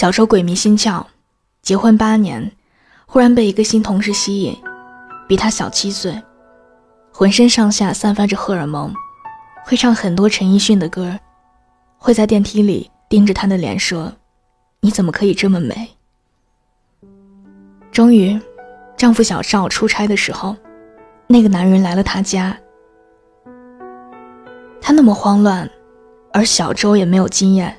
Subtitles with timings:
[0.00, 1.04] 小周鬼迷心窍，
[1.60, 2.50] 结婚八年，
[3.04, 4.56] 忽然被一个新同事吸引，
[5.28, 6.18] 比他小七岁，
[7.12, 8.90] 浑身上下散发着荷尔蒙，
[9.62, 11.20] 会唱很多陈奕迅的歌，
[11.98, 14.10] 会在电梯里盯着他的脸说
[14.80, 15.90] ：“你怎么可以这么美？”
[17.92, 18.40] 终于，
[18.96, 20.56] 丈夫小赵出差的时候，
[21.26, 22.56] 那个男人来了他家。
[24.80, 25.70] 他那么慌乱，
[26.32, 27.76] 而小周也没有经验。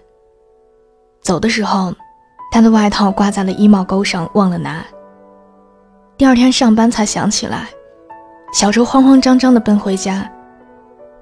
[1.23, 1.91] 走的时候，
[2.51, 4.85] 他的外套挂在了衣帽钩上，忘了拿。
[6.17, 7.69] 第二天上班才想起来，
[8.53, 10.29] 小周慌慌张张地奔回家，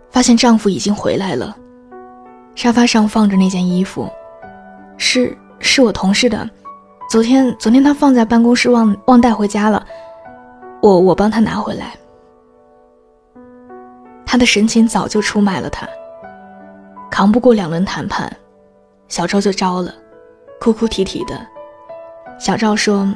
[0.09, 1.55] 发现丈夫已经回来了。
[2.55, 4.09] 沙发上放着那件衣服，
[4.97, 6.49] 是是我同事的，
[7.09, 9.85] 昨天昨天他放在办公室忘忘带回家了，
[10.81, 11.93] 我我帮他拿回来。
[14.25, 15.87] 他的神情早就出卖了他，
[17.11, 18.35] 扛不过两轮谈判，
[19.07, 19.93] 小周就招了，
[20.59, 21.47] 哭哭啼啼的。
[22.39, 23.07] 小赵说：“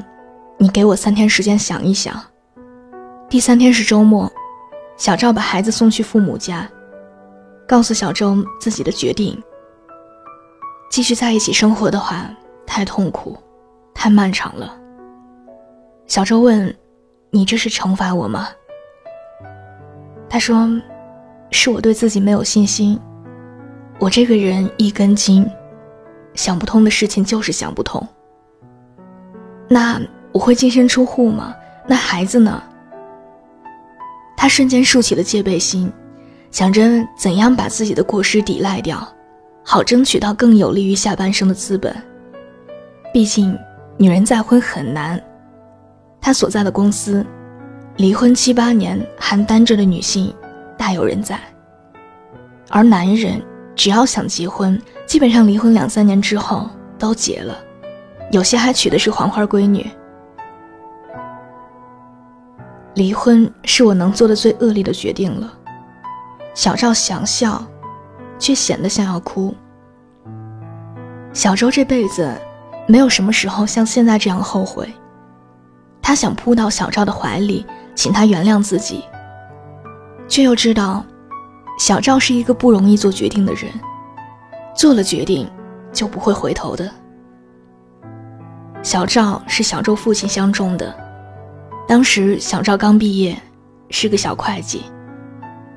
[0.57, 2.13] 你给我三天时间想一想。”
[3.29, 4.31] 第三天是周末，
[4.97, 6.69] 小赵把孩子送去父母家，
[7.67, 9.41] 告诉小周自己的决定：
[10.89, 12.29] 继续在一起生活的话，
[12.65, 13.37] 太痛苦，
[13.93, 14.77] 太漫长了。
[16.07, 16.73] 小周问
[17.31, 18.47] ：“你这是惩罚我吗？”
[20.29, 20.69] 他说。
[21.55, 22.99] 是我对自己没有信心。
[23.99, 25.47] 我这个人一根筋，
[26.33, 28.05] 想不通的事情就是想不通。
[29.67, 31.53] 那我会净身出户吗？
[31.87, 32.61] 那孩子呢？
[34.35, 35.91] 他瞬间竖起了戒备心，
[36.51, 36.81] 想着
[37.17, 39.07] 怎样把自己的过失抵赖掉，
[39.63, 41.95] 好争取到更有利于下半生的资本。
[43.13, 43.57] 毕竟，
[43.97, 45.21] 女人再婚很难。
[46.19, 47.25] 他所在的公司，
[47.97, 50.33] 离婚七八年还单着的女性。
[50.77, 51.39] 大有人在，
[52.69, 53.41] 而男人
[53.75, 57.57] 只要想结婚，基本上离婚两三年之后都结了，
[58.31, 59.89] 有些还娶的是黄花闺女。
[62.95, 65.51] 离婚是我能做的最恶劣的决定了。
[66.53, 67.65] 小赵想笑，
[68.37, 69.53] 却显得像要哭。
[71.33, 72.31] 小周这辈子
[72.85, 74.87] 没有什么时候像现在这样后悔，
[75.99, 79.03] 他想扑到小赵的怀里，请他原谅自己。
[80.27, 81.03] 却又知道，
[81.77, 83.71] 小赵是一个不容易做决定的人，
[84.75, 85.49] 做了决定
[85.91, 86.89] 就不会回头的。
[88.81, 90.93] 小赵是小周父亲相中的，
[91.87, 93.37] 当时小赵刚毕业，
[93.89, 94.83] 是个小会计，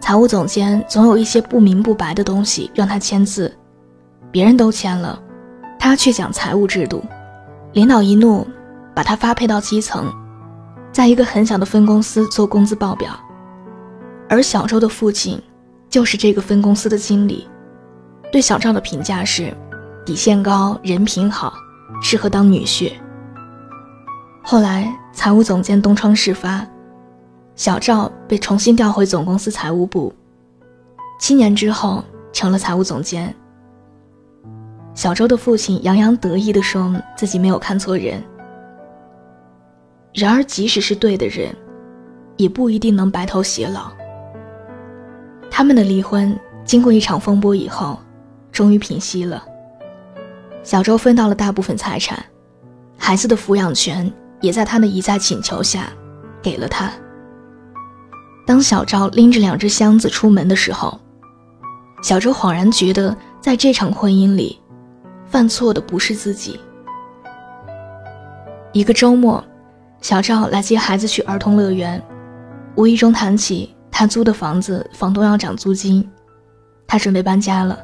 [0.00, 3.52] 财务总监总有一些不明不白的东西让他签字，
[4.30, 5.20] 别人都签了，
[5.78, 7.02] 他却讲财务制度，
[7.72, 8.46] 领导一怒，
[8.94, 10.12] 把他发配到基层，
[10.92, 13.12] 在一个很小的分公司做工资报表。
[14.28, 15.40] 而小周的父亲，
[15.96, 17.48] 就是这个分公司的经理，
[18.30, 19.50] 对小赵的评价是：
[20.04, 21.54] 底线高，人品好，
[22.02, 22.92] 适合当女婿。
[24.44, 26.68] 后来财务总监东窗事发，
[27.54, 30.14] 小赵被重新调回总公司财务部，
[31.18, 33.34] 七年之后成了财务总监。
[34.92, 38.22] 小周的父亲洋洋得意地说自己没有看错人。
[40.12, 41.56] 然而，即使是对的人，
[42.36, 43.90] 也不一定能白头偕老。
[45.56, 47.98] 他们的离婚经过一场风波以后，
[48.52, 49.42] 终于平息了。
[50.62, 52.22] 小周分到了大部分财产，
[52.98, 54.12] 孩子的抚养权
[54.42, 55.88] 也在他的一再请求下
[56.42, 56.92] 给了他。
[58.46, 61.00] 当小赵拎着两只箱子出门的时候，
[62.02, 64.60] 小周恍然觉得，在这场婚姻里，
[65.24, 66.60] 犯错的不是自己。
[68.72, 69.42] 一个周末，
[70.02, 72.02] 小赵来接孩子去儿童乐园，
[72.74, 73.74] 无意中谈起。
[73.98, 76.06] 他租的房子，房东要涨租金，
[76.86, 77.82] 他准备搬家了。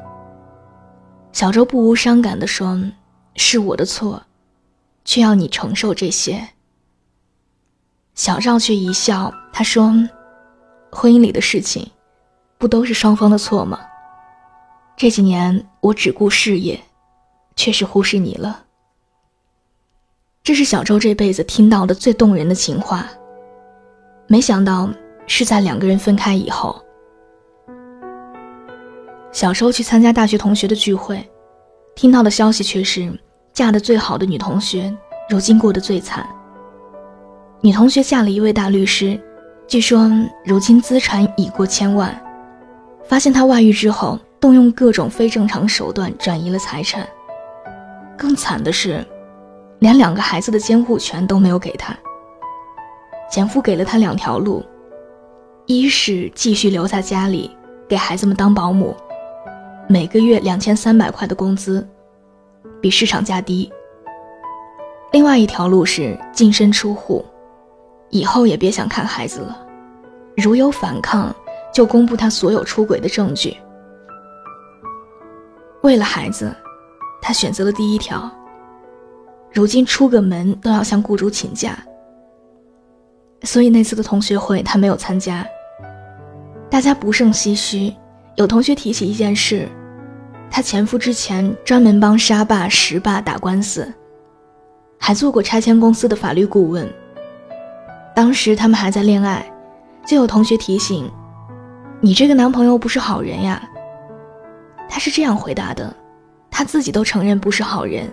[1.32, 2.78] 小周不无伤感地说
[3.36, 4.22] ：“是我的错，
[5.06, 6.50] 却要你承受这些。”
[8.14, 9.90] 小赵却一笑，他说
[10.92, 11.90] ：“婚姻里的事情，
[12.58, 13.80] 不都是双方的错吗？
[14.98, 16.78] 这几年我只顾事业，
[17.56, 18.64] 却是忽视你了。”
[20.44, 23.08] 这是小周这辈子听到的最动人的情话。
[24.26, 24.90] 没想到。
[25.34, 26.78] 是在两个人分开以后，
[29.32, 31.26] 小时候去参加大学同学的聚会，
[31.94, 33.10] 听到的消息却是
[33.50, 34.94] 嫁得最好的女同学
[35.30, 36.28] 如今过得最惨。
[37.62, 39.18] 女同学嫁了一位大律师，
[39.66, 40.06] 据说
[40.44, 42.14] 如今资产已过千万。
[43.04, 47.08] 发现他外遇之后，动用各种非正常手段转移了财产。
[48.18, 49.02] 更惨的是，
[49.78, 51.96] 连两个孩子的监护权都没有给他。
[53.30, 54.62] 前夫给了他两条路。
[55.72, 57.50] 一是继续留在家里
[57.88, 58.94] 给孩子们当保姆，
[59.88, 61.88] 每个月两千三百块的工资，
[62.78, 63.70] 比市场价低；
[65.12, 67.24] 另外一条路是净身出户，
[68.10, 69.66] 以后也别想看孩子了。
[70.36, 71.34] 如有反抗，
[71.72, 73.56] 就公布他所有出轨的证据。
[75.82, 76.54] 为了孩子，
[77.22, 78.30] 他选择了第一条。
[79.50, 81.78] 如今出个门都要向雇主请假，
[83.42, 85.46] 所以那次的同学会他没有参加。
[86.72, 87.94] 大家不胜唏嘘，
[88.34, 89.68] 有同学提起一件事：
[90.50, 93.92] 他前夫之前专门帮沙坝、石坝打官司，
[94.98, 96.90] 还做过拆迁公司的法律顾问。
[98.16, 99.44] 当时他们还在恋爱，
[100.06, 101.12] 就有同学提醒
[102.00, 103.62] ：“你这个男朋友不是好人呀。”
[104.88, 105.94] 他是这样回答的
[106.50, 108.10] ：“他自己都承认不是好人。”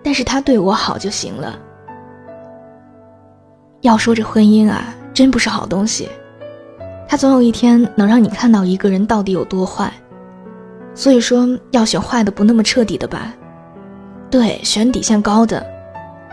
[0.00, 1.58] 但是他对我好就行了。
[3.80, 6.08] 要说这婚姻啊，真不是好东西，
[7.06, 9.92] 他总有一天能让你看到一个人到底有多坏。
[10.94, 13.34] 所以说，要选坏的不那么彻底的吧。
[14.30, 15.64] 对，选底线高的，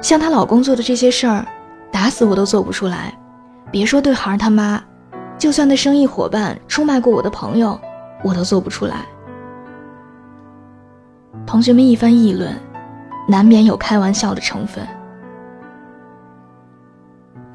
[0.01, 1.45] 像她老公做的这些事儿，
[1.91, 3.13] 打死我都做不出来。
[3.71, 4.81] 别说对孩儿他妈，
[5.37, 7.79] 就算那生意伙伴出卖过我的朋友，
[8.23, 9.05] 我都做不出来。
[11.45, 12.55] 同学们一番议论。
[13.27, 14.85] 难免有开玩笑的成分。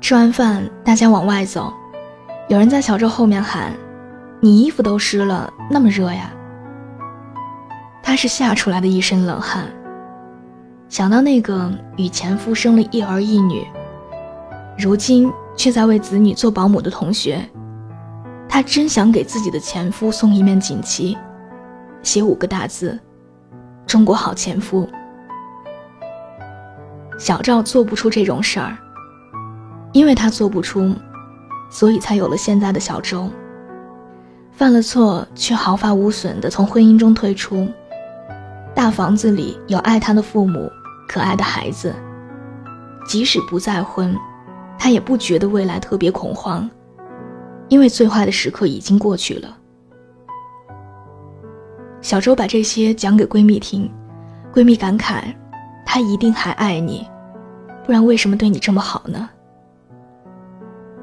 [0.00, 1.70] 吃完饭，大家往外走，
[2.48, 3.72] 有人在小周后面喊
[4.38, 6.32] ：“你衣服都湿了，那么热呀！”
[8.00, 9.66] 他是吓出来的一身冷汗，
[10.88, 13.66] 想到那个与前夫生了一儿一女，
[14.78, 17.44] 如今却在为子女做保姆的同学，
[18.48, 21.18] 他真想给自己的前夫送一面锦旗，
[22.00, 22.96] 写五个大字
[23.88, 24.88] ：“中国好前夫。”
[27.18, 28.78] 小赵做不出这种事儿，
[29.92, 30.94] 因为他做不出，
[31.70, 33.30] 所以才有了现在的小周。
[34.52, 37.68] 犯了错却毫发无损的从婚姻中退出，
[38.74, 40.70] 大房子里有爱他的父母，
[41.08, 41.94] 可爱的孩子。
[43.06, 44.16] 即使不再婚，
[44.78, 46.68] 他也不觉得未来特别恐慌，
[47.68, 49.56] 因为最坏的时刻已经过去了。
[52.00, 53.90] 小周把这些讲给闺蜜听，
[54.52, 55.22] 闺蜜感慨。
[55.88, 57.06] 他一定还爱你，
[57.86, 59.30] 不然为什么对你这么好呢？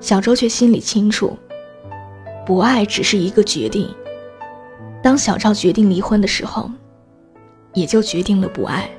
[0.04, 1.38] 小周却心里清楚，
[2.46, 3.88] 不爱只是一个决定。
[5.02, 6.70] 当小赵决定离婚的时候，
[7.74, 8.90] 也就决定了不爱。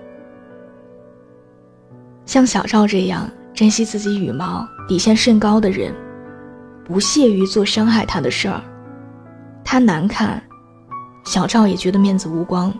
[2.25, 5.95] 像小赵这样珍惜自己羽毛、底线甚高的人，
[6.87, 8.62] 不屑于做伤害他的事儿。
[9.62, 10.43] 他难看，
[11.27, 12.73] 小赵也觉得面子无光。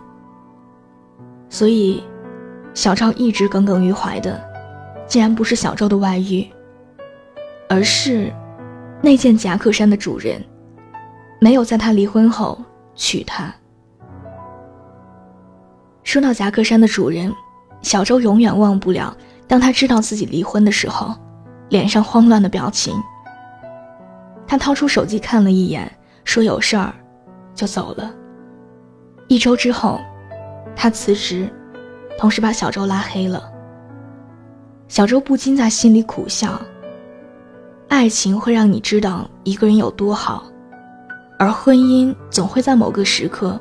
[1.47, 2.03] 所以。
[2.73, 4.43] 小赵一直耿耿于怀的，
[5.07, 6.45] 竟然不是小周的外遇，
[7.69, 8.33] 而是
[9.01, 10.43] 那件夹克衫的主人
[11.39, 12.57] 没有在他离婚后
[12.95, 13.53] 娶她。
[16.03, 17.33] 说到夹克衫的主人，
[17.81, 19.15] 小周永远忘不了
[19.47, 21.15] 当他知道自己离婚的时候，
[21.69, 22.93] 脸上慌乱的表情。
[24.47, 25.91] 他掏出手机看了一眼，
[26.23, 26.93] 说有事儿，
[27.53, 28.13] 就走了。
[29.27, 29.99] 一周之后，
[30.75, 31.49] 他辞职。
[32.17, 33.51] 同时把小周拉黑了。
[34.87, 36.57] 小周不禁在心里苦笑。
[37.95, 40.43] 爱情会让你知道一个人有多好，
[41.39, 43.57] 而婚姻总会在某个时刻，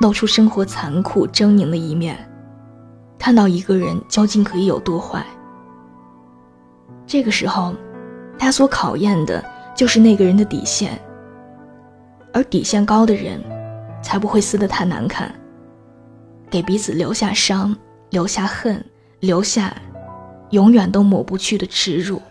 [0.00, 2.16] 露出生活残酷狰狞的一面，
[3.18, 5.26] 看到一个人究竟可以有多坏。
[7.08, 7.74] 这个时候，
[8.38, 10.96] 他所考验的就是那个人的底线，
[12.32, 13.42] 而底线高的人，
[14.00, 15.34] 才不会撕得太难看，
[16.48, 17.76] 给彼此留下伤。
[18.10, 18.84] 留下恨，
[19.18, 19.74] 留下
[20.50, 22.22] 永远都抹不去的耻辱。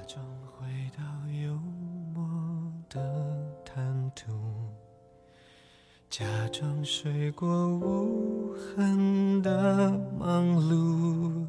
[6.52, 9.90] 装睡过无痕的
[10.20, 11.46] 忙碌，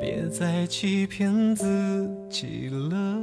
[0.00, 3.18] 别再欺骗自己了，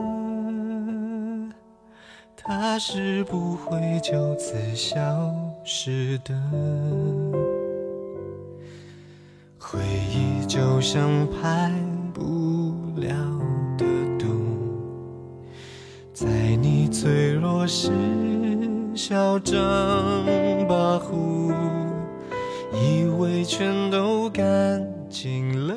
[2.36, 6.36] 它是不会就此消失的。
[9.58, 9.80] 回
[10.13, 11.72] 忆就像排
[12.13, 13.13] 不了
[13.78, 13.86] 的
[14.18, 14.28] 毒，
[16.13, 17.92] 在你脆弱时
[19.01, 19.56] 嚣张
[20.68, 21.53] 跋扈，
[22.74, 24.44] 以为全都干
[25.10, 25.74] 净了。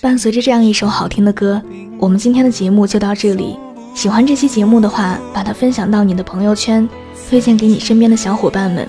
[0.00, 1.60] 伴随着这样一首好听的歌，
[1.98, 3.58] 我们今天的节目就到这里。
[3.92, 6.88] 喜欢这期节目的话，把它分享到你的朋友圈，
[7.28, 8.86] 推荐给你身边的小伙伴们。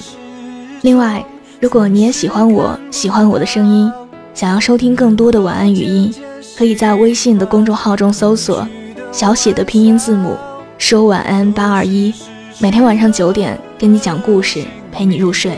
[0.84, 1.25] 另外。
[1.60, 3.92] 如果你也喜欢我，喜欢我的声音，
[4.34, 6.13] 想要收听更多的晚安语音，
[6.58, 8.68] 可以在微信的公众号中搜索
[9.13, 10.36] 小写的拼音字母
[10.77, 12.13] 说晚安八二一，
[12.60, 15.58] 每天晚上九点跟你讲故事，陪你入睡。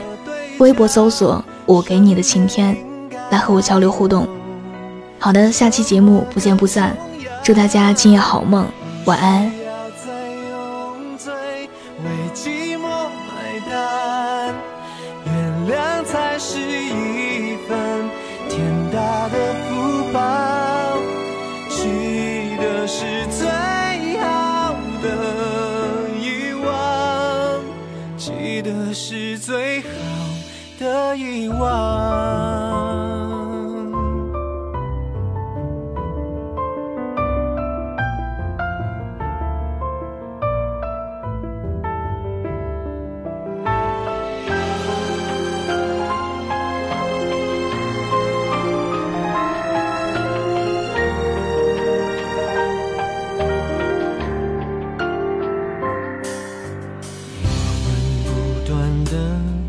[0.60, 2.78] 微博搜索我给你的晴天，
[3.32, 4.28] 来和我交流互动。
[5.18, 6.96] 好的，下期节目不见不散，
[7.44, 8.66] 祝大家今夜好梦，
[9.06, 9.65] 晚安。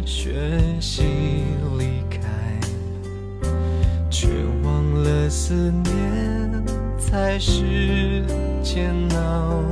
[0.06, 0.32] 学
[0.80, 1.02] 习
[1.76, 2.20] 离开，
[4.08, 4.28] 却
[4.62, 6.64] 忘了思念
[6.96, 8.25] 才是
[8.62, 9.64] 煎熬，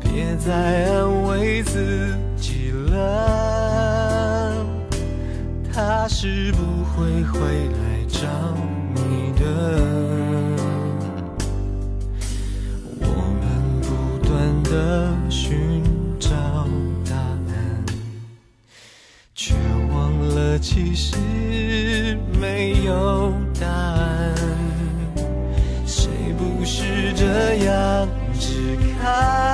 [0.00, 4.66] 别再安慰自己了，
[5.72, 8.26] 他是不会回来找
[8.92, 9.46] 你的。
[13.00, 13.06] 我
[13.38, 13.46] 们
[13.82, 15.80] 不断的寻
[20.60, 24.34] 其实没有答案。
[25.86, 29.47] 谁不是这样，只看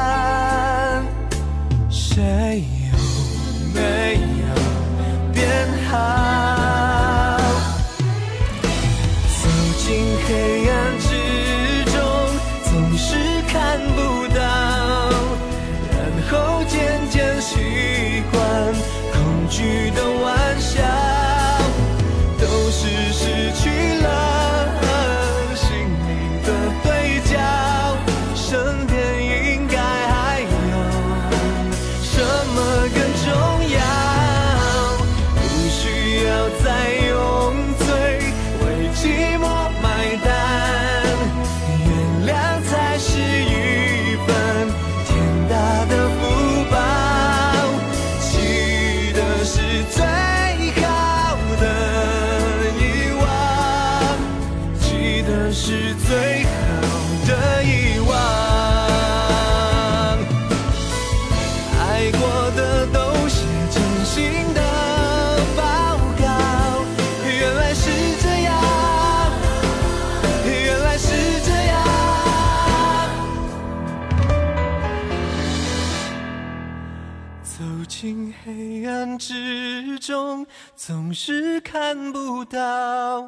[80.77, 83.23] 总是看不到，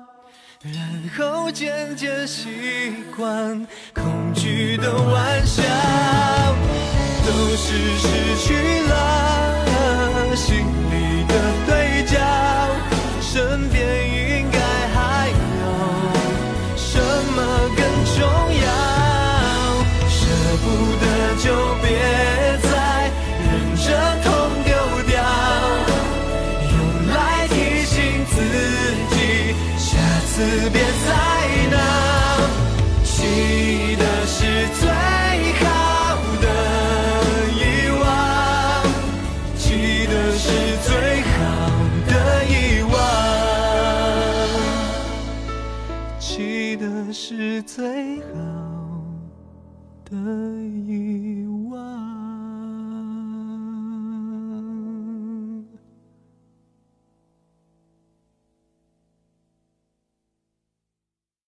[0.63, 5.63] 然后渐渐习惯恐惧的玩笑，
[7.27, 8.86] 都是失去。